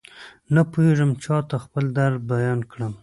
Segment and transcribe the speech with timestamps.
[0.53, 2.93] نپوهېږم چاته خپل درد بيان کړم.